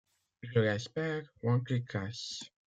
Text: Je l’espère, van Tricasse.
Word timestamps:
Je 0.41 0.59
l’espère, 0.59 1.31
van 1.43 1.59
Tricasse. 1.59 2.41